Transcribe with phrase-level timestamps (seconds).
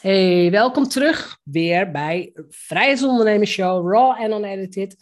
[0.00, 4.96] Hey, welkom terug weer bij Vrijheidsondernemers Show, Raw en Unedited.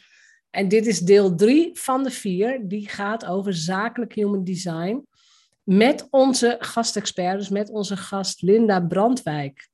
[0.51, 5.07] En dit is deel 3 van de vier, die gaat over zakelijk human design
[5.63, 9.69] met onze gastexpert, dus met onze gast Linda Brandwijk.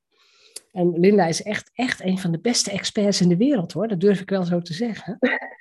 [0.72, 4.00] En Linda is echt, echt een van de beste experts in de wereld hoor, dat
[4.00, 5.18] durf ik wel zo te zeggen.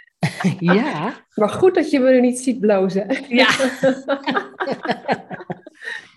[0.60, 1.26] ja.
[1.36, 3.26] Maar goed dat je me nu niet ziet blozen.
[3.28, 3.50] ja.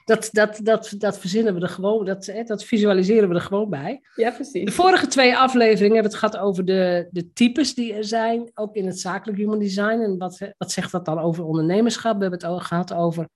[0.06, 4.02] dat, dat, dat, dat verzinnen we er gewoon, dat, dat visualiseren we er gewoon bij.
[4.14, 4.64] Ja, precies.
[4.64, 8.74] De vorige twee afleveringen hebben het gehad over de, de types die er zijn, ook
[8.74, 10.00] in het zakelijk human design.
[10.00, 12.16] En wat, wat zegt dat dan over ondernemerschap?
[12.16, 13.28] We hebben het ook gehad over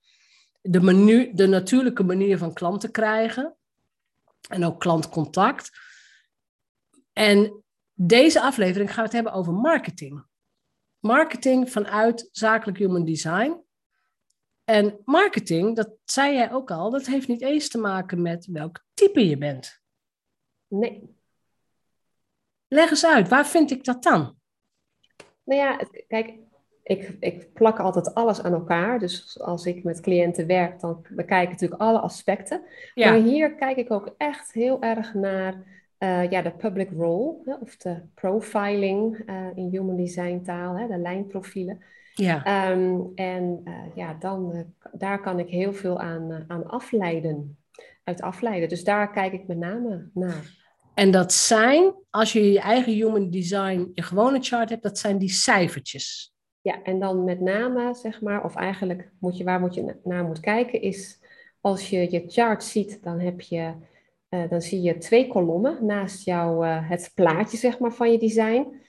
[0.60, 3.56] de, menu, de natuurlijke manier van klanten krijgen.
[4.48, 5.70] En ook klantcontact.
[7.12, 7.62] En
[7.94, 10.24] deze aflevering gaan we het hebben over marketing.
[10.98, 13.64] Marketing vanuit zakelijk human design.
[14.70, 18.84] En marketing, dat zei jij ook al, dat heeft niet eens te maken met welk
[18.94, 19.80] type je bent.
[20.68, 21.16] Nee.
[22.68, 24.36] Leg eens uit, waar vind ik dat dan?
[25.44, 26.38] Nou ja, kijk,
[26.82, 28.98] ik, ik plak altijd alles aan elkaar.
[28.98, 32.62] Dus als ik met cliënten werk, dan bekijk ik natuurlijk alle aspecten.
[32.94, 35.54] Maar hier kijk ik ook echt heel erg naar
[35.98, 40.86] uh, ja, de public role, hè, of de profiling uh, in human design taal, hè,
[40.86, 41.82] de lijnprofielen.
[42.20, 42.70] Ja.
[42.70, 47.58] Um, en uh, ja, dan, daar kan ik heel veel aan, aan afleiden,
[48.04, 48.68] uit afleiden.
[48.68, 50.58] Dus daar kijk ik met name naar.
[50.94, 55.18] En dat zijn, als je je eigen human design, je gewone chart hebt, dat zijn
[55.18, 56.34] die cijfertjes.
[56.60, 60.24] Ja, en dan met name, zeg maar, of eigenlijk moet je, waar moet je naar
[60.24, 61.20] moet kijken, is
[61.60, 63.72] als je je chart ziet, dan heb je,
[64.30, 68.18] uh, dan zie je twee kolommen naast jou uh, het plaatje, zeg maar, van je
[68.18, 68.80] design.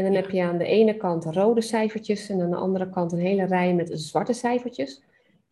[0.00, 3.12] En dan heb je aan de ene kant rode cijfertjes en aan de andere kant
[3.12, 5.02] een hele rij met zwarte cijfertjes.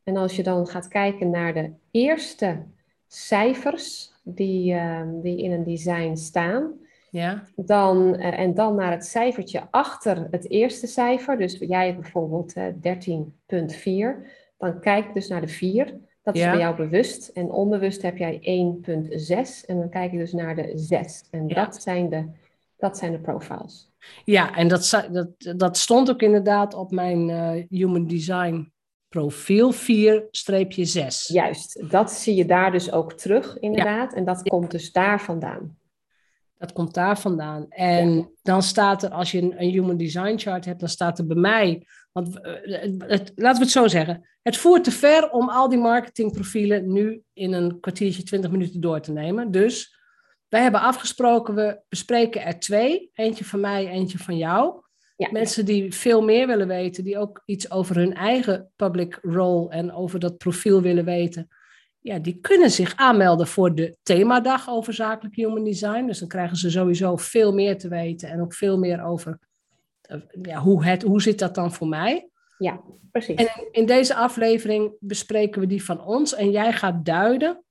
[0.04, 2.62] En als je dan gaat kijken naar de eerste
[3.06, 6.72] cijfers die, uh, die in een design staan,
[7.10, 7.44] ja.
[7.56, 11.38] Dan, uh, en dan naar het cijfertje achter het eerste cijfer.
[11.38, 14.28] Dus jij hebt bijvoorbeeld uh, 13.4.
[14.58, 15.98] Dan kijk dus naar de 4.
[16.22, 17.28] Dat is bij jou bewust.
[17.28, 19.66] En onbewust heb jij 1.6.
[19.66, 21.24] En dan kijk je dus naar de 6.
[21.30, 21.64] En ja.
[21.64, 22.24] dat, zijn de,
[22.78, 23.90] dat zijn de profiles.
[24.24, 28.72] Ja, en dat, dat, dat stond ook inderdaad op mijn uh, Human Design
[29.08, 29.76] profiel 4-6.
[31.26, 34.10] Juist, dat zie je daar dus ook terug inderdaad.
[34.10, 34.16] Ja.
[34.16, 35.76] En dat komt dus daar vandaan.
[36.58, 37.66] Dat komt daar vandaan.
[37.68, 41.26] En dan staat er, als je een, een, human design chart hebt, dan staat er
[41.26, 41.86] bij mij.
[42.12, 42.52] Want uh,
[42.98, 44.28] het, laten we het zo zeggen.
[44.42, 49.00] Het voert te ver om al die marketingprofielen nu in een kwartiertje, twintig minuten door
[49.00, 49.50] te nemen.
[49.50, 49.97] Dus
[50.48, 53.10] wij hebben afgesproken, we bespreken er twee.
[53.14, 54.82] Eentje van mij, eentje van jou.
[55.16, 55.28] Ja.
[55.32, 59.92] Mensen die veel meer willen weten, die ook iets over hun eigen public role en
[59.92, 61.48] over dat profiel willen weten
[62.08, 66.06] ja, die kunnen zich aanmelden voor de themadag over zakelijk human design.
[66.06, 69.38] Dus dan krijgen ze sowieso veel meer te weten en ook veel meer over
[70.10, 72.28] uh, ja, hoe, het, hoe zit dat dan voor mij.
[72.58, 73.36] Ja, precies.
[73.36, 77.64] En in deze aflevering bespreken we die van ons en jij gaat duiden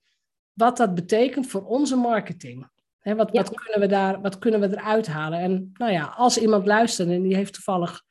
[0.58, 2.70] wat dat betekent voor onze marketing.
[3.00, 3.42] He, wat, ja.
[3.42, 5.40] wat, kunnen we daar, wat kunnen we eruit halen?
[5.40, 8.04] En nou ja, als iemand luistert en die heeft toevallig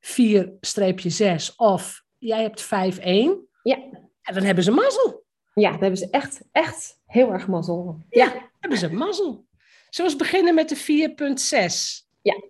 [0.00, 2.68] 4-6 of jij hebt 5-1,
[3.62, 3.78] ja.
[4.22, 5.24] dan hebben ze mazzel.
[5.54, 8.04] Ja, daar hebben ze echt, echt heel erg mazzel.
[8.08, 9.46] Ja, hebben ze mazzel.
[9.90, 12.06] Zullen we beginnen met de 4.6?
[12.22, 12.42] Ja.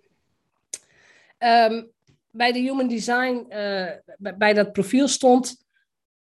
[1.69, 1.91] Um,
[2.31, 5.65] bij de Human Design, uh, bij, bij, dat profiel stond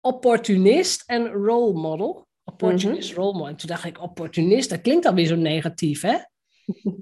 [0.02, 2.27] opportunist en role model.
[2.50, 3.56] Opportunist, mm -hmm.
[3.56, 6.16] toen dacht ik, opportunist, dat klinkt alweer zo negatief, hè?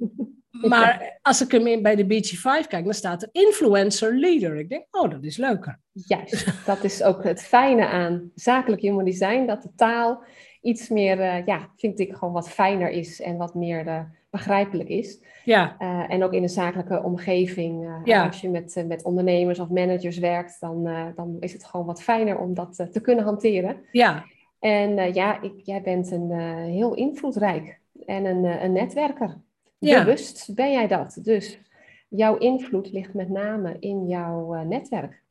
[0.62, 4.56] Maar als ik hem in bij de BG5 kijk, dan staat er influencer leader.
[4.56, 5.80] Ik denk, oh, dat is leuker.
[5.92, 10.24] Juist, dat is ook het fijne aan zakelijk human design, dat de taal
[10.62, 14.90] iets meer, uh, ja, vind ik gewoon wat fijner is en wat meer uh, begrijpelijk
[14.90, 15.24] is.
[15.44, 15.76] Ja.
[15.80, 18.26] Uh, en ook in een zakelijke omgeving, ja.
[18.26, 20.84] als je met, met ondernemers of managers werkt, dan,
[21.16, 23.78] dan is het gewoon wat fijner om dat te kunnen hanteren.
[23.92, 24.26] Ja.
[24.66, 26.32] En ja, ik, jij bent een
[26.70, 29.42] heel invloedrijk en een, een netwerker.
[29.78, 30.04] Ja.
[30.04, 31.20] Bewust ben jij dat.
[31.22, 31.60] Dus
[32.10, 35.24] jouw invloed ligt met name in jouw netwerk.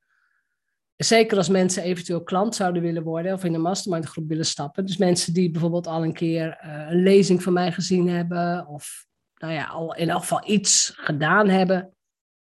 [1.04, 4.86] Zeker als mensen eventueel klant zouden willen worden of in een mastermind groep willen stappen.
[4.86, 8.66] Dus mensen die bijvoorbeeld al een keer uh, een lezing van mij gezien hebben.
[8.66, 11.94] Of nou ja, al in elk geval iets gedaan hebben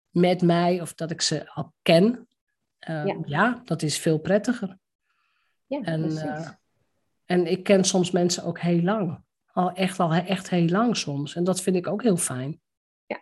[0.09, 0.81] met mij.
[0.81, 2.27] Of dat ik ze al ken.
[2.89, 3.17] Uh, ja.
[3.25, 3.61] ja.
[3.65, 4.77] dat is veel prettiger.
[5.65, 6.49] Ja, en, uh,
[7.25, 9.23] En ik ken soms mensen ook heel lang.
[9.51, 11.35] Al echt, al echt heel lang soms.
[11.35, 12.61] En dat vind ik ook heel fijn.
[13.05, 13.19] Ja.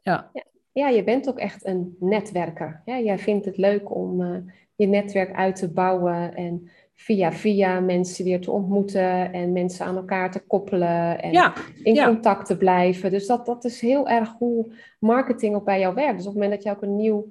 [0.00, 0.30] Ja.
[0.32, 0.44] ja.
[0.76, 2.82] Ja, je bent ook echt een netwerker.
[2.84, 4.36] Ja, jij vindt het leuk om uh,
[4.74, 9.96] je netwerk uit te bouwen en via via mensen weer te ontmoeten en mensen aan
[9.96, 11.52] elkaar te koppelen en Ja,
[11.82, 12.06] in ja.
[12.06, 13.10] contact te blijven.
[13.10, 16.16] Dus dat, dat is heel erg hoe marketing ook bij jou werkt.
[16.16, 17.28] Dus op het moment dat je ook een nieuw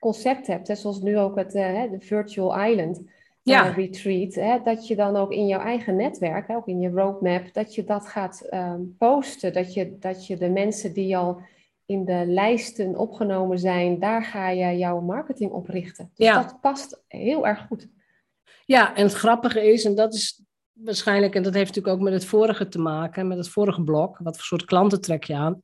[0.00, 3.02] concept hebt, hè, zoals nu ook het eh, de Virtual Island
[3.44, 3.76] eh.
[3.76, 7.52] Retreat, hè, dat je dan ook in jouw eigen netwerk, hè, ook in je roadmap,
[7.52, 9.52] dat je dat gaat ehm, posten.
[9.52, 11.40] Dat je, dat je de mensen die al
[11.88, 16.10] in de lijsten opgenomen zijn, daar ga je jouw marketing op richten.
[16.14, 16.42] Dus Ja.
[16.42, 17.88] dat past heel erg goed.
[18.64, 20.42] Ja, en het grappige is, en dat is
[20.72, 24.18] waarschijnlijk, en dat heeft natuurlijk ook met het vorige te maken, met het vorige blok,
[24.18, 25.62] wat voor soort klanten trek je aan.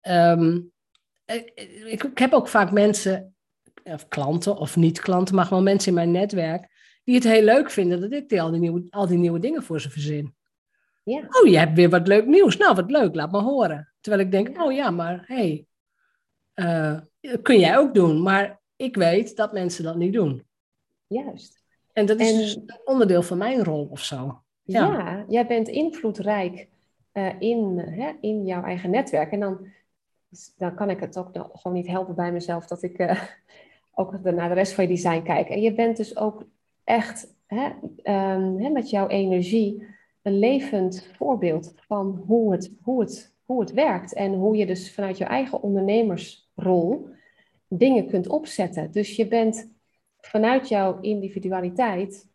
[0.00, 0.60] Ehm,
[1.86, 3.34] ik, heb ook vaak mensen,
[3.84, 6.68] of klanten of niet-klanten, maar gewoon mensen in mijn netwerk,
[7.04, 9.62] die het heel leuk vinden dat ik die, al, die nieuwe, al die nieuwe dingen
[9.62, 10.34] voor ze verzin.
[11.04, 11.26] Ja.
[11.30, 12.56] Oh, je hebt weer wat leuk nieuws.
[12.56, 13.87] Nou, wat leuk, laat me horen.
[14.00, 15.66] Terwijl ik denk, oh ja, maar hé, hey,
[16.54, 17.00] eh,
[17.42, 18.22] kun jij ook doen.
[18.22, 20.46] Maar ik weet dat mensen dat niet doen.
[21.06, 21.62] Juist.
[21.92, 24.42] En dat is En- dus een onderdeel van mijn rol of zo.
[24.62, 25.24] Ja, Ja.
[25.28, 26.68] jij bent invloedrijk
[27.12, 29.32] eh, in, hè, in jouw eigen netwerk.
[29.32, 29.66] En dan,
[30.56, 33.22] dan kan ik het ook gewoon niet helpen bij mezelf dat ik eh,
[33.94, 35.48] ook naar de rest van je design kijk.
[35.48, 36.46] En je bent dus ook
[36.84, 37.70] echt hè,
[38.02, 39.86] ehm, hè, met jouw energie
[40.22, 44.12] een levend voorbeeld van hoe het, hoe, het, hoe het werkt.
[44.12, 47.08] En hoe je dus vanuit je eigen ondernemersrol
[47.68, 48.90] dingen kunt opzetten.
[48.90, 49.72] Dus je bent
[50.20, 52.28] vanuit jouw individualiteit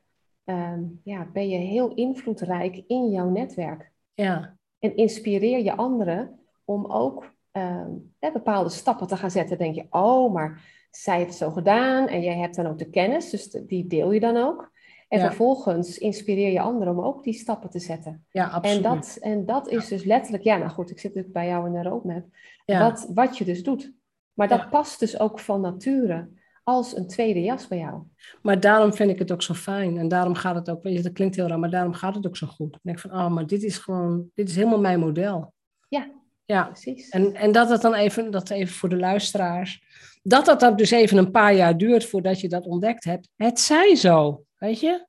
[0.44, 3.92] ehm, ja, ben je heel invloedrijk in jouw netwerk.
[4.14, 9.58] Ja, En inspireer je anderen om ook ehm, bepaalde stappen te gaan zetten.
[9.58, 10.62] denk je, oh, maar
[10.92, 14.12] zij heeft het zo gedaan en jij hebt dan ook de kennis, dus die deel
[14.12, 14.72] je dan ook.
[15.08, 15.26] En Ja.
[15.26, 18.26] vervolgens inspireer je anderen om ook die stappen te zetten.
[18.30, 18.84] ja absoluut.
[18.86, 21.66] En dat, en dat is dus letterlijk, ja, nou goed, ik zit natuurlijk bij jou
[21.68, 22.26] in de roadmap,
[22.66, 22.80] ja.
[22.80, 23.94] wat, wat je dus doet.
[24.34, 24.68] Maar dat Ja.
[24.68, 26.30] past dus ook van nature
[26.64, 28.02] als een tweede jas bij jou.
[28.42, 29.98] Maar daarom vind ik het ook zo fijn.
[29.98, 32.28] En daarom gaat het ook, weet je, dat klinkt heel raar, maar daarom gaat het
[32.28, 32.74] ook zo goed.
[32.76, 35.54] Ik denk van, oh, maar dit is gewoon, dit is helemaal mijn model.
[35.88, 36.12] Ja.
[36.46, 37.10] Ja, Precies.
[37.10, 39.84] en, en dat het dan even, dat even voor de luisteraars,
[40.24, 43.30] dat dat dan dus even een paar jaar duurt voordat je dat ontdekt hebt.
[43.36, 45.06] Het zij zo, weet je?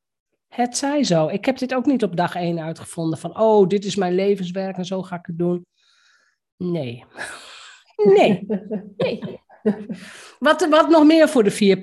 [0.48, 1.28] Het zij zo.
[1.28, 4.76] Ik heb dit ook niet op dag één uitgevonden van, oh, dit is mijn levenswerk
[4.76, 5.66] en zo ga ik het doen.
[6.56, 7.04] Nee.
[7.96, 8.46] Nee.
[8.96, 9.40] nee.
[10.38, 11.76] Wat, wat nog meer voor de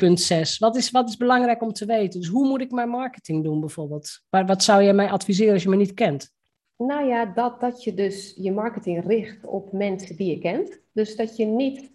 [0.53, 0.57] 4.6?
[0.57, 2.19] Wat is, wat is belangrijk om te weten?
[2.19, 4.21] Dus hoe moet ik mijn marketing doen bijvoorbeeld?
[4.29, 6.31] Maar wat zou jij mij adviseren als je me niet kent?
[6.77, 10.81] Nou ja, dat, dat je dus je marketing richt op mensen die je kent.
[10.91, 11.90] Dus dat je niet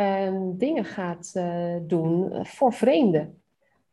[0.00, 3.34] ehm, dingen gaat eh, doen voor vreemden.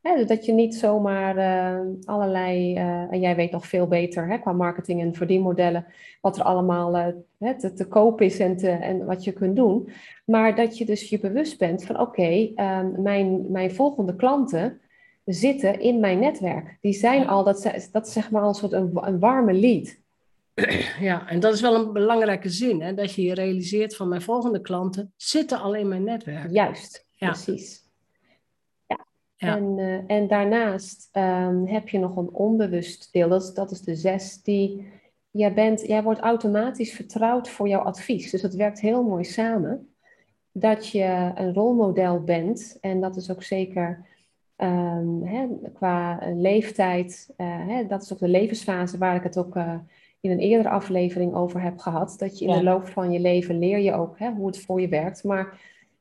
[0.02, 4.38] Hè, dat je niet zomaar eh, allerlei, eh, en jij weet nog veel beter hè,
[4.38, 5.86] qua marketing en verdienmodellen,
[6.22, 9.90] wat er allemaal te, te koop is en, te, en wat je kunt doen.
[10.26, 14.82] Maar dat je dus je bewust bent van oké, ehm, mijn, mijn volgende klanten
[15.26, 16.78] zitten in mijn netwerk.
[16.82, 19.98] Die zijn al, dat, is- dat is zeg maar een soort een, een warme lead.
[21.00, 22.94] Ja, en dat is wel een belangrijke zin, hè?
[22.94, 26.52] dat je je realiseert van mijn volgende klanten zitten al in mijn netwerk.
[26.52, 27.28] Juist, Ja.
[27.28, 27.86] precies.
[28.88, 29.06] Ja.
[29.36, 29.56] Ja.
[29.56, 33.82] En, eh, en daarnaast ehm, heb je nog een onbewust deel, dat is, dat is
[33.82, 34.88] de zes, die
[35.32, 38.32] jij bent, jij wordt automatisch vertrouwd voor jouw advies.
[38.32, 39.94] Dus dat werkt heel mooi samen.
[40.52, 44.06] Dat je een rolmodel bent, en dat is ook zeker
[44.56, 49.56] ehm, hè, qua leeftijd, eh, hè, dat is ook de levensfase waar ik het ook
[49.56, 49.76] eh,
[50.22, 52.16] in een eerdere aflevering over heb gehad.
[52.18, 52.58] Dat je in Ja.
[52.58, 55.24] de loop van je leven leer je ook hè, hoe het voor je werkt.
[55.24, 55.60] Maar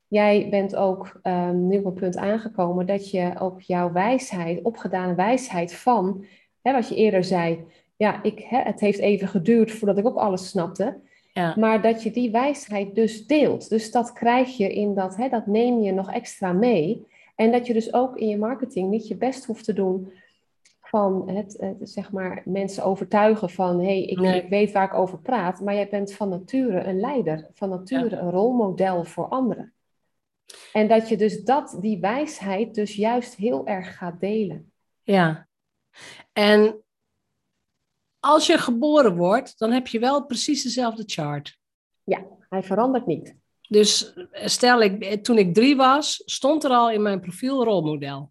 [0.08, 5.14] jij bent ook ehm, nu op een punt aangekomen dat je ook jouw wijsheid, opgedane
[5.14, 6.24] wijsheid van,
[6.62, 7.64] hè, wat je eerder zei,
[7.96, 10.96] ja, ik, hè, het heeft even geduurd voordat ik ook alles snapte.
[11.32, 11.54] Ja.
[11.58, 13.68] Maar dat je die wijsheid dus deelt.
[13.68, 17.06] Dus dat krijg je in dat, hè, dat neem je nog extra mee.
[17.34, 20.12] En dat je dus ook in je marketing niet je best hoeft te doen
[20.96, 24.42] van het, het, zeg maar, mensen overtuigen van hé, hey, ik, Nee.
[24.42, 25.60] ik weet waar ik over praat.
[25.60, 29.74] Maar jij bent van nature een leider, van nature een rolmodel voor anderen.
[30.72, 34.72] En dat je dus dat, die wijsheid dus juist heel erg gaat delen.
[35.02, 35.48] Ja.
[36.32, 36.82] En
[38.20, 41.58] als je geboren wordt, dan heb je wel precies dezelfde chart.
[42.48, 43.36] Hij verandert niet.
[43.68, 48.30] Dus eh, stel, ik, toen ik drie was, stond er al in mijn profiel rolmodel.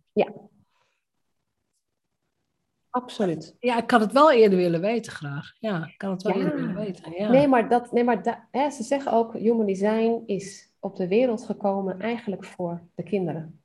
[2.96, 3.56] Absoluut.
[3.60, 5.54] Ja, ik had het wel eerder willen weten graag.
[5.60, 6.40] Ja, ik kan het wel Ja.
[6.44, 7.12] eerder willen weten.
[7.18, 7.30] Ja.
[7.32, 11.08] Nee, maar, dat, nee, maar da- hè, ze zeggen ook, human design is op de
[11.08, 13.60] wereld gekomen eigenlijk voor de kinderen.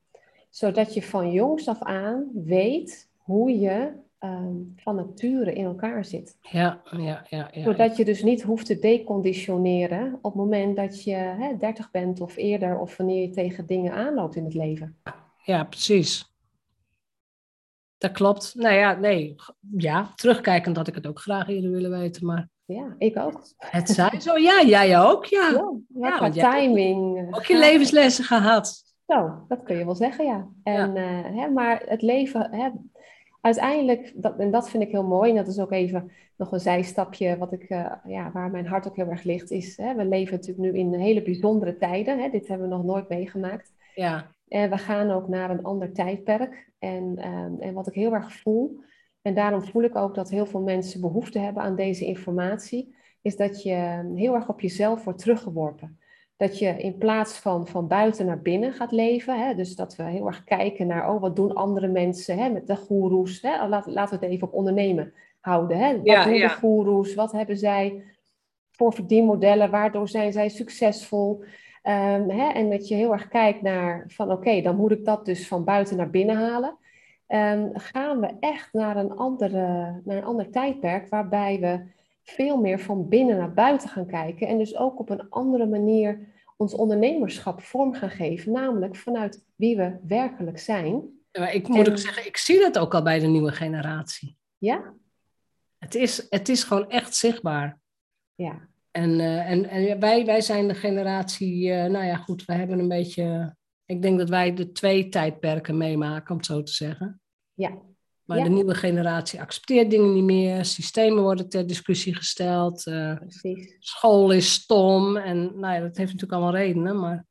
[0.48, 6.36] Zodat je van jongs af aan weet hoe je ehm, van nature in elkaar zit.
[6.40, 7.48] Ja, ja, ja.
[7.52, 7.62] ja.
[7.62, 12.20] Zodat je dus niet hoeft te deconditioneren op het moment dat je hè, 30 bent
[12.20, 14.96] of eerder, of wanneer je tegen dingen aanloopt in het leven.
[15.44, 16.28] Ja, precies.
[18.00, 18.54] Dat klopt.
[18.54, 19.34] Nou ja, nee.
[19.76, 22.48] Ja, terugkijkend had ik het ook graag eerder willen weten, maar...
[22.64, 23.42] Ja, ik ook.
[23.56, 24.38] Het zijn zo.
[24.38, 25.50] Ja, jij ook, ja.
[25.50, 27.34] Ja, ja, qua timing.
[27.34, 28.94] Ook je levenslessen gehad.
[29.06, 30.48] Zo, dat kun je wel zeggen, ja.
[30.62, 32.70] En, eh, hè, maar het leven, hè,
[33.40, 36.60] uiteindelijk, dat, en dat vind ik heel mooi, en dat is ook even nog een
[36.60, 40.04] zijstapje wat ik, eh, ja, waar mijn hart ook heel erg ligt, is, hè, we
[40.04, 42.18] leven natuurlijk nu in hele bijzondere tijden.
[42.18, 43.72] Hè, dit hebben we nog nooit meegemaakt.
[43.94, 46.70] Ja, En we gaan ook naar een ander tijdperk.
[46.78, 48.80] En, ehm, en wat ik heel erg voel,
[49.22, 53.36] en daarom voel ik ook dat heel veel mensen behoefte hebben aan deze informatie, is
[53.36, 55.98] dat je heel erg op jezelf wordt teruggeworpen.
[56.36, 60.02] Dat je in plaats van van buiten naar binnen gaat leven, hè, dus dat we
[60.02, 63.40] heel erg kijken naar, oh, wat doen andere mensen hè, met de goeroes.
[63.42, 65.78] Hè, laat, laten we het even op ondernemen houden.
[65.78, 65.96] Hè.
[65.96, 66.48] Wat Ja, doen ja.
[66.48, 67.14] de goeroes?
[67.14, 68.02] Wat hebben zij
[68.70, 69.70] voor verdienmodellen?
[69.70, 71.44] Waardoor zijn zij succesvol?
[71.82, 75.24] Ehm, hè, en dat je heel erg kijkt naar van oké, dan moet ik dat
[75.24, 76.78] dus van buiten naar binnen halen.
[77.26, 81.80] Ehm, gaan we echt naar een, andere, naar een ander tijdperk waarbij we
[82.22, 84.48] veel meer van binnen naar buiten gaan kijken.
[84.48, 88.52] En dus ook op een andere manier ons ondernemerschap vorm gaan geven.
[88.52, 91.18] Namelijk vanuit wie we werkelijk zijn.
[91.38, 94.36] maar ik moet En- ook zeggen, ik zie dat ook al bij de nieuwe generatie.
[94.58, 94.94] Ja?
[95.78, 97.78] Het is, het is gewoon echt zichtbaar.
[98.34, 98.68] Ja.
[99.00, 102.78] En, eh, en, en wij, wij zijn de generatie, eh, nou ja, goed, we hebben
[102.78, 103.56] een beetje.
[103.84, 107.20] Ik denk dat wij de twee tijdperken meemaken, om het zo te zeggen.
[107.54, 107.70] Ja.
[108.24, 108.44] Maar Ja.
[108.44, 112.82] de nieuwe generatie accepteert dingen niet meer, systemen worden ter discussie gesteld,
[113.18, 113.76] Precies.
[113.78, 115.16] school is stom.
[115.16, 117.26] En nou ja, dat heeft natuurlijk allemaal redenen, maar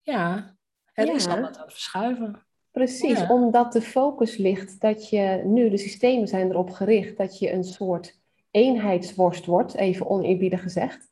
[0.00, 0.54] ja,
[0.92, 1.14] er Ja.
[1.14, 2.46] is al wat aan het verschuiven.
[2.70, 3.28] Precies, Ja.
[3.28, 7.64] omdat de focus ligt dat je nu, de systemen zijn erop gericht, dat je een
[7.64, 8.20] soort
[8.52, 11.08] eenheidsworst wordt, even oneerbiedig gezegd.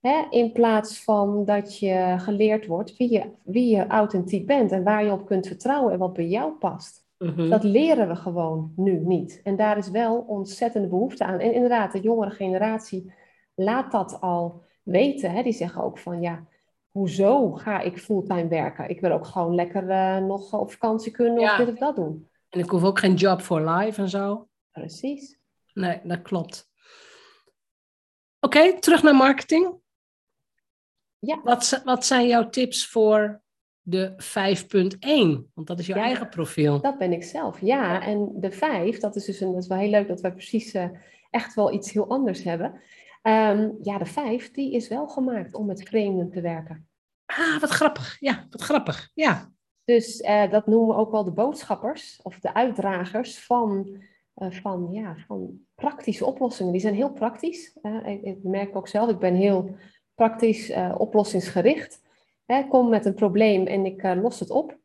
[0.00, 4.82] Hè, in plaats van dat je geleerd wordt wie je, wie je authentiek bent en
[4.84, 7.04] waar je op kunt vertrouwen en wat bij jou past.
[7.18, 7.48] Mhm.
[7.50, 9.40] Dat leren we gewoon nu niet.
[9.44, 11.38] En daar is wel ontzettende behoefte aan.
[11.38, 13.12] En inderdaad, de jongere generatie
[13.54, 15.30] laat dat al weten.
[15.30, 15.42] Hè?
[15.42, 16.46] Die zeggen ook van ja,
[16.90, 18.88] hoezo ga ik fulltime werken?
[18.88, 21.50] Ik wil ook gewoon lekker eh, nog op vakantie kunnen Ja.
[21.50, 22.28] of dit of dat doen.
[22.48, 24.48] En ik hoef ook geen job for life en zo.
[24.72, 25.38] Precies.
[25.74, 26.68] Nee, dat klopt.
[28.40, 29.74] Oké, terug naar marketing.
[31.18, 31.40] Ja.
[31.42, 33.42] Wat, wat zijn jouw tips voor
[33.80, 35.50] de 5.1?
[35.54, 35.96] Want dat is Ja.
[35.96, 36.80] eigen profiel.
[36.80, 38.02] Dat ben ik zelf, ja.
[38.02, 40.72] En de vijf, dat is dus een, dat is wel heel leuk dat wij precies
[40.72, 40.88] eh,
[41.30, 42.80] echt wel iets heel anders hebben.
[43.22, 46.88] Ehm, ja, de vijf, die is wel gemaakt om met vreemden te werken.
[47.26, 48.16] Ah, wat grappig.
[48.20, 49.10] Ja, wat grappig.
[49.14, 49.52] Ja.
[49.84, 54.02] Dus eh, dat noemen we ook wel de boodschappers of de uitdragers van,
[54.34, 56.72] van, ja, van praktische oplossingen.
[56.72, 57.78] Die zijn heel praktisch.
[57.82, 59.76] Eh, ik, ik merk ook zelf, ik ben heel
[60.14, 62.02] praktisch eh, oplossingsgericht.
[62.46, 64.78] Ik kom met een probleem en ik eh, los het op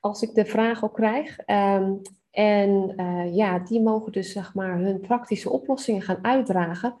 [0.00, 1.38] als ik de vraag ook krijg.
[1.38, 1.94] Ehm,
[2.30, 6.96] en eh, ja, die mogen dus zeg maar hun praktische oplossingen gaan uitdragen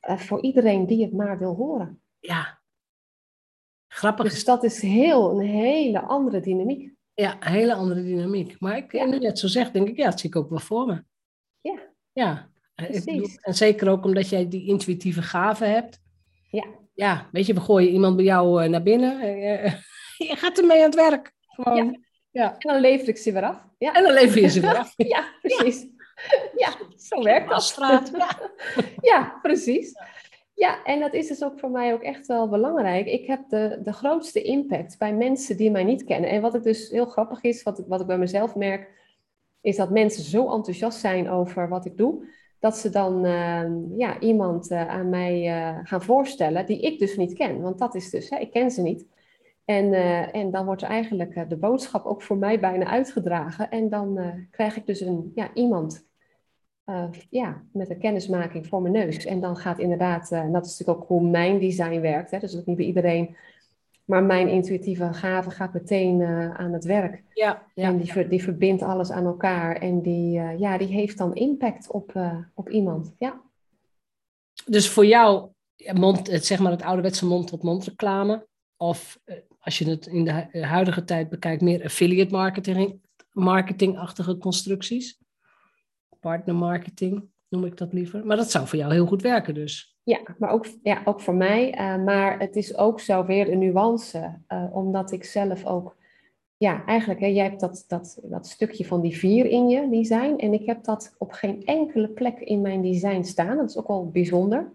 [0.00, 2.02] eh, voor iedereen die het maar wil horen.
[2.18, 2.58] Ja.
[3.88, 6.92] Grappig Dus dat is heel, een hele andere dynamiek.
[7.14, 8.60] Ja, een hele andere dynamiek.
[8.60, 9.04] Maar ik, Ja.
[9.04, 11.04] nu het zo zegt, denk ik, ja, dat zie ik ook wel voor me.
[12.12, 12.48] Ja.
[12.88, 16.00] Ik bedoel, en zeker ook omdat jij die intuïtieve gave hebt.
[16.50, 16.64] Ja.
[16.94, 19.20] Ja, weet je, we gooien iemand bij jou eh, naar binnen.
[19.20, 19.72] eh,
[20.28, 21.32] je gaat ermee aan het werk.
[21.46, 22.04] Gewoon.
[22.30, 22.50] Ja.
[22.58, 23.66] En dan lever ik ze weer af.
[23.78, 24.94] Ja, En dan lever je ze weer af.
[25.14, 25.86] ja precies.
[26.56, 28.10] Ja, zo werkt dat.
[28.16, 28.28] Ja.
[29.10, 29.92] Ja, precies.
[30.54, 33.06] Ja, en dat is dus ook voor mij ook echt wel belangrijk.
[33.06, 36.30] Ik heb de, de grootste impact bij mensen die mij niet kennen.
[36.30, 38.88] En wat ik dus heel grappig is, wat wat ik bij mezelf merk,
[39.60, 42.24] is dat mensen zo enthousiast zijn over wat ik doe,
[42.60, 43.64] dat ze dan eh,
[43.96, 47.60] ja, iemand eh, aan mij eh, gaan voorstellen die ik dus niet ken.
[47.60, 49.06] Want dat is dus, hè, ik ken ze niet.
[49.64, 53.70] En, eh, en dan wordt eigenlijk de boodschap ook voor mij bijna uitgedragen.
[53.70, 56.08] En dan krijg ik dus een, ja, iemand
[57.30, 59.24] ja, met een kennismaking voor mijn neus.
[59.24, 62.30] En dan gaat inderdaad, en dat is natuurlijk ook hoe mijn design werkt.
[62.30, 63.36] Hè, dus ook niet bij iedereen.
[64.10, 67.22] Maar mijn intuïtieve gave gaat meteen eh, aan het werk.
[67.34, 67.84] Ja, ja.
[67.84, 69.76] En die, ver- die verbindt alles aan elkaar.
[69.76, 73.14] En die, eh, ja, die heeft dan impact op, eh, op iemand.
[73.18, 73.40] Ja.
[74.66, 75.50] Dus voor jou,
[75.92, 78.46] mond, het, zeg maar het ouderwetse mond-tot-mond reclame.
[78.76, 79.20] Of
[79.58, 83.00] als je het in de hu- huidige tijd bekijkt, meer affiliate marketing,
[83.32, 85.18] marketingachtige constructies.
[86.20, 88.26] Partner marketing noem ik dat liever.
[88.26, 89.98] Maar dat zou voor jou heel goed werken dus.
[90.02, 91.74] Ja, maar ook, ja, ook voor mij.
[91.74, 94.38] eh, maar het is ook zo weer een nuance.
[94.46, 95.96] eh, omdat ik zelf ook
[96.56, 100.34] ja, eigenlijk, hè, jij hebt dat, dat, dat stukje van die vier in je design.
[100.36, 103.56] En ik heb dat op geen enkele plek in mijn design staan.
[103.56, 104.72] Dat is ook wel bijzonder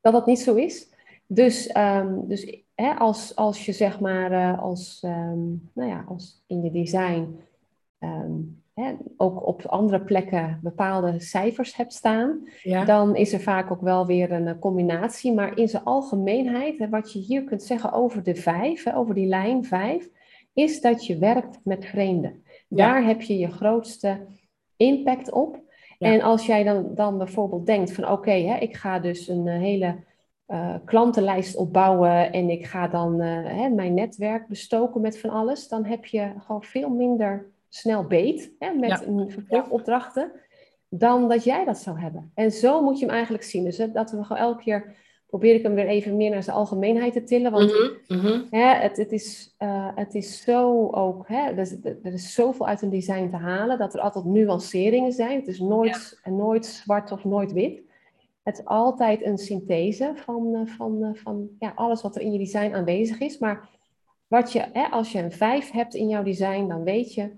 [0.00, 0.88] dat dat niet zo is.
[1.26, 6.44] Dus, ehm, dus hè, als, als je zeg maar uh, als, um, nou ja, als
[6.46, 7.40] in je design
[7.98, 12.84] um, hè, ook op andere plekken bepaalde cijfers hebt staan, ja.
[12.84, 15.32] dan is er vaak ook wel weer een eh, combinatie.
[15.32, 19.14] Maar in zijn algemeenheid, hè, wat je hier kunt zeggen over de vijf, hè, over
[19.14, 20.08] die lijn vijf,
[20.52, 22.42] is dat je werkt met vreemden.
[22.68, 24.26] Daar heb je je grootste
[24.76, 25.60] impact op.
[25.98, 29.58] En als jij dan, dan bijvoorbeeld denkt van oké, okay, ik ga dus een eh,
[29.58, 30.06] hele
[30.48, 35.68] uh, klantenlijst opbouwen en ik ga dan uh, hè, mijn netwerk bestoken met van alles,
[35.68, 39.26] dan heb je gewoon veel minder snel beet hè, met ja.
[39.28, 40.32] vervolgopdrachten
[40.88, 42.30] dan dat jij dat zou hebben.
[42.34, 43.64] En zo moet je hem eigenlijk zien.
[43.64, 44.96] Dus hè, dat we gewoon elke keer
[45.26, 47.52] probeer ik hem weer even meer naar zijn algemeenheid te tillen.
[47.52, 47.72] Want
[48.06, 48.46] mm -hmm.
[48.50, 52.66] hè, het, het, is, uh, het is zo ook, hè, er, is, er is zoveel
[52.66, 55.38] uit een design te halen, dat er altijd nuanceringen zijn.
[55.38, 56.30] Het is nooit, ja.
[56.30, 57.82] nooit zwart of nooit wit.
[58.42, 62.74] Het is altijd een synthese van, van, van ja, alles wat er in je design
[62.74, 63.38] aanwezig is.
[63.38, 63.68] Maar
[64.26, 67.30] wat je, hè, als je een vijf hebt in jouw design, dan weet je,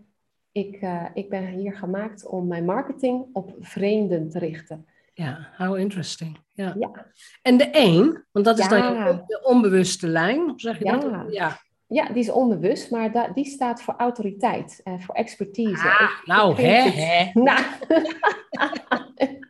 [0.53, 4.87] ik, uh, ik ben hier gemaakt om mijn marketing op vreemden te richten.
[5.15, 6.39] Ja, how interesting.
[6.53, 6.75] Ja.
[6.79, 7.07] ja.
[7.43, 9.05] En de één, want dat is ja.
[9.05, 10.97] dan de onbewuste lijn, zeg je ja.
[10.97, 11.33] dat?
[11.33, 11.59] Ja.
[11.87, 15.89] ja, die is onbewust, maar da die staat voor autoriteit, en voor expertise.
[15.89, 17.31] Ah, ik, nou, hè, hè.
[17.35, 17.65] Nou.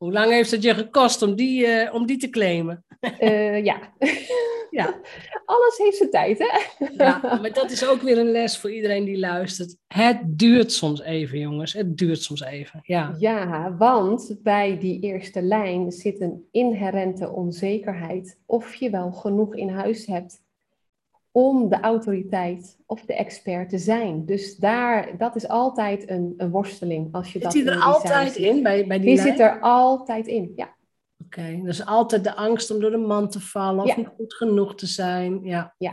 [0.00, 2.84] Hoe lang heeft het je gekost om die, uh, om die te claimen?
[3.20, 3.78] Uh, ja.
[4.80, 5.00] ja.
[5.44, 6.84] Alles heeft zijn tijd, hè?
[7.04, 9.76] ja, maar dat is ook weer een les voor iedereen die luistert.
[9.86, 11.72] Het duurt soms even, jongens.
[11.72, 13.14] Het duurt soms even, ja.
[13.18, 19.68] Ja, want bij die eerste lijn zit een inherente onzekerheid of je wel genoeg in
[19.68, 20.40] huis hebt
[21.32, 24.26] om de autoriteit of de expert te zijn.
[24.26, 27.08] Dus daar, dat is altijd een, een worsteling.
[27.14, 29.28] Als je zit dat die er altijd in bij, bij die Die lijn?
[29.28, 30.74] zit er altijd in, ja.
[31.24, 33.96] Oké, okay, dus altijd de angst om door de man te vallen of ja.
[33.96, 35.40] niet goed genoeg te zijn.
[35.42, 35.74] Ja.
[35.78, 35.92] Ja.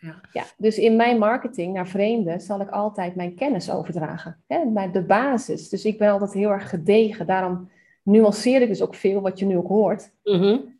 [0.00, 0.20] ja.
[0.32, 4.42] ja, dus in mijn marketing naar vreemden zal ik altijd mijn kennis overdragen.
[4.46, 4.90] Hè?
[4.92, 5.68] De basis.
[5.68, 7.26] Dus ik ben altijd heel erg gedegen.
[7.26, 7.70] Daarom
[8.02, 10.12] nuanceer ik dus ook veel wat je nu ook hoort.
[10.24, 10.73] Mm -hmm.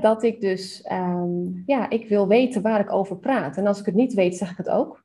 [0.00, 3.56] Dat ik dus, um, ja, ik wil weten waar ik over praat.
[3.56, 5.04] En als ik het niet weet, zeg ik het ook.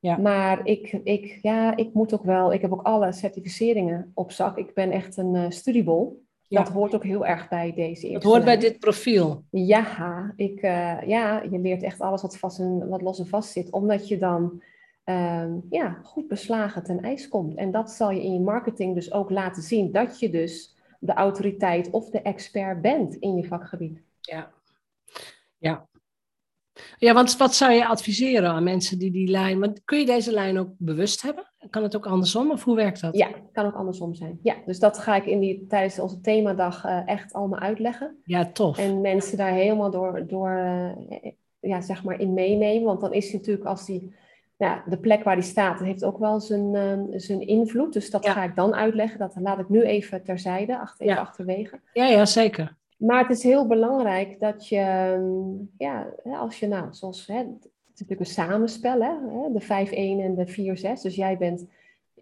[0.00, 0.16] Ja.
[0.16, 4.58] Maar ik, ik, ja, ik moet ook wel, ik heb ook alle certificeringen op zak.
[4.58, 6.22] Ik ben echt een uh, studiebol.
[6.48, 6.62] Ja.
[6.62, 8.12] Dat hoort ook heel erg bij deze.
[8.12, 9.44] Dat hoort bij dit profiel.
[9.50, 13.50] Ja, ik, uh, ja, je leert echt alles wat, vast en, wat los en vast
[13.50, 13.70] zit.
[13.70, 14.62] Omdat je dan
[15.04, 17.54] um, ja, goed beslagen ten ijs komt.
[17.54, 19.92] En dat zal je in je marketing dus ook laten zien.
[19.92, 24.02] Dat je dus de autoriteit of de expert bent in je vakgebied.
[24.24, 24.52] Ja,
[25.58, 25.88] ja.
[26.98, 29.60] Ja, want wat zou je adviseren aan mensen die die lijn...
[29.60, 31.52] Want kun je deze lijn ook bewust hebben?
[31.70, 33.16] Kan het ook andersom of hoe werkt dat?
[33.16, 34.38] Ja, kan ook andersom zijn.
[34.42, 38.20] Ja, dus dat ga ik in die, tijdens onze themadag uh, echt allemaal uitleggen.
[38.24, 38.78] Ja, tof.
[38.78, 42.84] En mensen daar helemaal door, door uh, ja, zeg maar in meenemen.
[42.84, 44.14] Want dan is hij natuurlijk als die
[44.56, 47.92] ja, de plek waar die staat, dat heeft ook wel zijn, uh, zijn invloed.
[47.92, 48.32] Dus dat ja.
[48.32, 49.18] ga ik dan uitleggen.
[49.18, 51.22] Dat laat ik nu even terzijde, achter, even ja.
[51.22, 51.80] achterwege.
[51.92, 52.76] Ja, ja, zeker.
[52.96, 54.78] Maar het is heel belangrijk dat je,
[55.78, 59.12] ja, als je nou, zoals, hè, het is natuurlijk een samenspel, hè,
[59.52, 61.02] de 5-1 en de 4-6.
[61.02, 61.66] Dus jij bent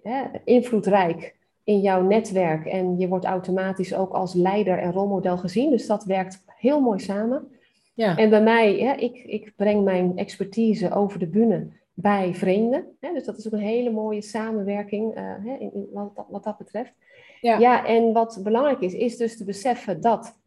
[0.02, 5.70] hè, invloedrijk in jouw netwerk en je wordt automatisch ook als leider en rolmodel gezien.
[5.70, 7.48] Dus dat werkt heel mooi samen.
[7.94, 8.16] Ja.
[8.16, 12.84] En bij mij, hè, ik, ik breng mijn expertise over de bühne bij vreemden.
[13.00, 13.12] Hè?
[13.12, 16.44] Dus dat is ook een hele mooie samenwerking uh, hè, in, in, wat, dat, wat,
[16.44, 16.92] dat, betreft.
[17.40, 17.58] Ja.
[17.58, 20.38] ja, en wat belangrijk is, is dus te beseffen dat,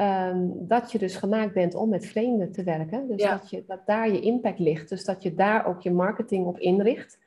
[0.00, 3.08] um, dat je dus gemaakt bent om met vreemden te werken.
[3.08, 3.36] Dus ja.
[3.36, 4.88] dat, je, dat daar je impact ligt.
[4.88, 7.18] Dus dat je daar ook je marketing op inricht.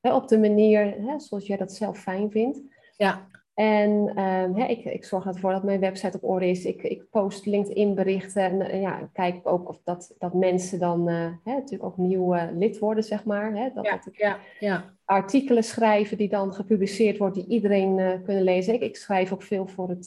[0.00, 2.60] Hè, op de manier hè, zoals jij dat zelf fijn vindt.
[2.96, 3.26] Ja.
[3.54, 6.64] En um, hè, ik, ik zorg ervoor dat mijn website op orde is.
[6.64, 8.42] Ik, ik post LinkedIn berichten.
[8.42, 12.34] En uh, ja, kijk ook of dat, dat mensen dan uh, hè, natuurlijk ook nieuw
[12.34, 13.54] uh, lid worden, zeg maar.
[13.54, 14.84] Hè, dat, ja, dat ik ja, ja.
[15.04, 18.74] artikelen schrijven die dan gepubliceerd worden, die iedereen kunnen lezen.
[18.74, 20.06] Ik, ik schrijf ook veel voor het,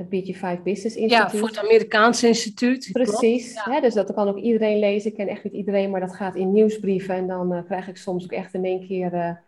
[0.00, 1.10] het BG5 Business Instituut.
[1.10, 2.88] Ja, voor het Amerikaanse instituut.
[2.92, 3.54] Precies.
[3.54, 3.72] Ja.
[3.72, 5.10] Hè, dus dat kan ook iedereen lezen.
[5.10, 7.14] Ik ken echt niet iedereen, maar dat gaat in nieuwsbrieven.
[7.14, 9.40] En dan krijg ik soms ook echt in één keer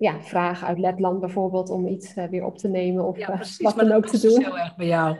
[0.00, 3.60] ja, vragen uit Letland bijvoorbeeld om iets uh, weer op te nemen of ja, precies,
[3.60, 4.34] wat dan ook te doen.
[4.34, 5.16] Dat heel erg bij jou.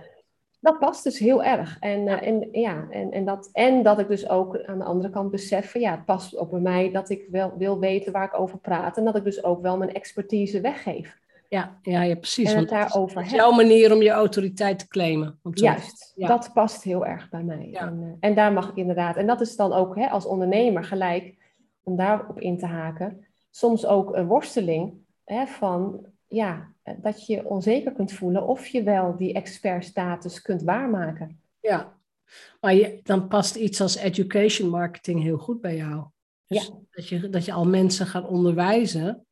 [0.60, 1.76] Dat past dus heel erg.
[1.80, 5.30] En, en, ja, en, en, dat, en dat ik dus ook aan de andere kant
[5.30, 8.38] besef van ja, het past ook bij mij dat ik wel wil weten waar ik
[8.38, 8.96] over praat.
[8.96, 11.19] En dat ik dus ook wel mijn expertise weggeef.
[11.50, 12.52] Ja, ja, ja precies.
[12.52, 15.38] En het daarover jouw manier om je autoriteit te claimen.
[15.52, 16.26] Juist, ja.
[16.26, 17.68] dat past heel erg bij mij.
[17.70, 17.80] Ja.
[17.80, 20.84] En, uh, en daar mag ik inderdaad, en dat is dan ook hè, als ondernemer
[20.84, 21.34] gelijk
[21.82, 24.92] om daarop in te haken, soms ook een worsteling
[25.24, 31.40] hè, van ja, dat je onzeker kunt voelen of je wel die expertstatus kunt waarmaken.
[31.60, 31.98] Ja,
[32.60, 36.04] maar je, dan past iets als education marketing heel goed bij jou.
[36.46, 36.74] Dus Ja.
[36.90, 39.26] dat, je, dat je al mensen gaat onderwijzen.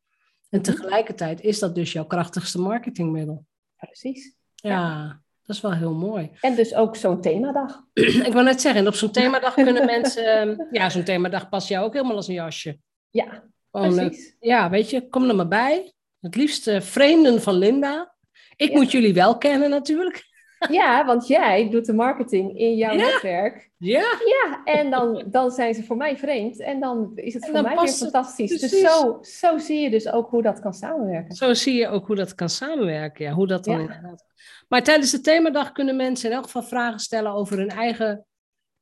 [0.49, 0.63] En Mhm.
[0.73, 3.45] tegelijkertijd is dat dus jouw krachtigste marketingmiddel.
[3.77, 4.35] Precies.
[4.55, 5.07] Ja,
[5.43, 6.31] dat is wel heel mooi.
[6.41, 7.83] En dus ook zo'n themadag.
[8.27, 10.25] Ik wou net zeggen, en op zo'n themadag kunnen mensen...
[10.25, 12.79] ehm, Ja, zo'n themadag past jou ook helemaal als een jasje.
[13.11, 14.37] Ja, Gewoon, eh, precies.
[14.41, 15.93] ja, weet je, kom er maar bij.
[16.21, 18.15] Het liefst vreemden van Linda.
[18.57, 18.77] Ik Ja.
[18.77, 20.25] moet jullie wel kennen natuurlijk.
[20.71, 22.97] Ja, want jij doet de marketing in jouw Ja.
[22.97, 23.71] netwerk.
[23.77, 26.61] Ja, Ja, en dan, dan zijn ze voor mij vreemd.
[26.61, 28.61] En dan is het En voor mij weer fantastisch.
[28.61, 31.35] Dus zo, zo zie je dus ook hoe dat kan samenwerken.
[31.35, 33.25] zo zie je ook hoe dat kan samenwerken.
[33.25, 33.81] Ja, hoe dat dan Ja.
[33.81, 34.25] inderdaad.
[34.69, 38.27] Maar tijdens de themadag kunnen mensen in elk geval vragen stellen over hun eigen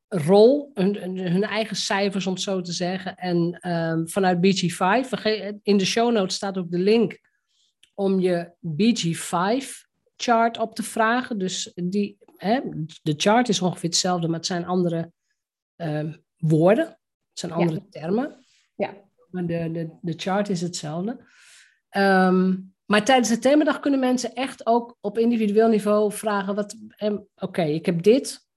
[0.08, 3.16] rol, hun, hun eigen cijfers om het zo te zeggen.
[3.16, 7.18] En ehm, vanuit BG5, verge- in de show notes staat ook de link
[7.94, 9.85] om je BG5
[10.16, 11.38] chart op te vragen.
[11.38, 12.60] Dus die, hè,
[13.02, 15.12] de chart is ongeveer hetzelfde, maar het zijn andere
[15.76, 16.86] ehm, woorden.
[16.86, 16.98] Het
[17.38, 17.58] zijn Ja.
[17.58, 18.44] andere termen.
[18.74, 18.94] Ja.
[19.30, 21.24] Maar de, de, de chart is hetzelfde.
[21.88, 27.18] Ehm, maar tijdens de themadag kunnen mensen echt ook op individueel niveau vragen: wat, ehm,
[27.34, 28.48] oké, ik heb dit.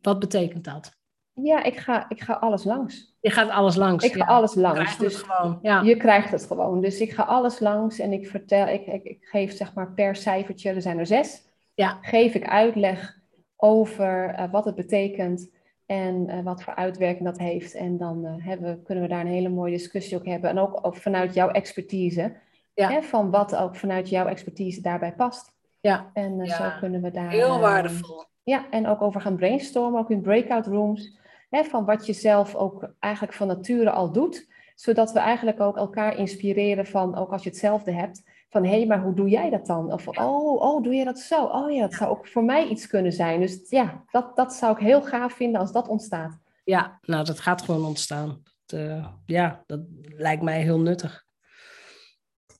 [0.00, 0.96] Wat betekent dat?
[1.32, 3.15] Ja, ik ga, ik ga alles langs.
[3.26, 4.04] Je gaat alles langs.
[4.04, 4.24] Ik ga ja.
[4.24, 4.78] alles Je langs.
[4.78, 5.58] krijgt het Dus gewoon.
[5.62, 5.80] Ja.
[5.82, 6.80] je krijgt het gewoon.
[6.80, 10.16] Dus ik ga alles langs en ik vertel, ik, ik, ik geef zeg maar per
[10.16, 11.42] cijfertje, er zijn er zes,
[11.74, 11.98] Ja.
[12.00, 13.18] geef ik uitleg
[13.56, 15.50] over eh, wat het betekent
[15.86, 17.74] en eh, wat voor uitwerking dat heeft.
[17.74, 20.50] En dan eh, hebben, we- kunnen we daar een hele mooie discussie ook hebben.
[20.50, 22.32] En ook, ook vanuit jouw expertise,
[22.74, 22.90] Ja.
[22.90, 25.54] hè, van wat ook vanuit jouw expertise daarbij past.
[25.80, 26.54] ja, En Ja.
[26.54, 27.30] zo kunnen we daar...
[27.30, 28.24] heel waardevol.
[28.42, 31.18] ja, en ook over gaan brainstormen, ook in breakout rooms.
[31.48, 34.48] Hè, van wat je zelf ook eigenlijk van nature al doet.
[34.74, 38.86] Zodat we eigenlijk ook elkaar inspireren van, ook als je hetzelfde hebt, van hé, hey,
[38.86, 39.92] maar hoe doe jij dat dan?
[39.92, 41.44] Of oh, oh, doe je dat zo?
[41.44, 43.40] Oh ja, dat zou ook voor mij iets kunnen zijn.
[43.40, 46.38] Dus ja, dat, dat zou ik heel gaaf vinden als dat ontstaat.
[46.64, 48.42] Ja, nou, dat gaat gewoon ontstaan.
[48.66, 51.24] Eh, ja, dat lijkt mij heel nuttig.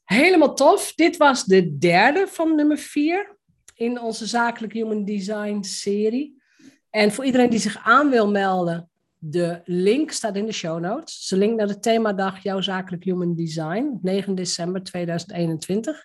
[0.04, 0.92] Helemaal tof.
[0.94, 3.38] Dit was de derde van nummer vier
[3.74, 6.35] in onze zakelijk human design serie.
[6.96, 11.28] En voor iedereen die zich aan wil melden, de link staat in de show notes.
[11.28, 16.04] De link naar de themadag Jouw zakelijk human design, 9 december 2021.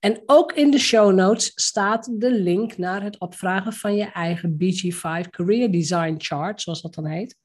[0.00, 4.52] En ook in de show notes staat de link naar het opvragen van je eigen
[4.52, 7.36] BG5 Career Design Chart, zoals dat dan heet.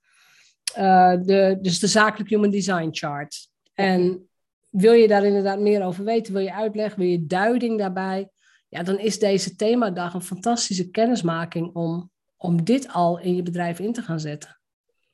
[0.78, 3.50] Uh, de, dus de zakelijk human design chart.
[3.74, 4.30] En
[4.70, 8.30] wil je daar inderdaad meer over weten, wil je uitleg, wil je duiding daarbij,
[8.70, 12.12] ja, dan is deze themadag een fantastische kennismaking om,
[12.44, 14.60] om dit al in je bedrijf in te gaan zetten.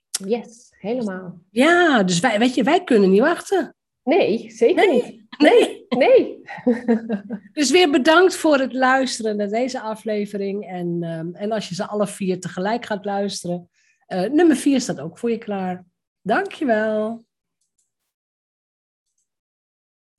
[0.09, 1.39] Yes, helemaal.
[1.51, 3.75] Ja, dus wij, weet je, wij kunnen niet wachten.
[4.03, 5.03] Nee, zeker Nee.
[5.03, 5.25] niet.
[5.37, 6.41] Nee, nee.
[7.53, 10.67] Dus weer bedankt voor het luisteren naar deze aflevering.
[10.67, 13.69] En, um, en als je ze alle vier tegelijk gaat luisteren,
[14.07, 15.85] uh, nummer vier staat ook voor je klaar.
[16.21, 17.23] Dankjewel.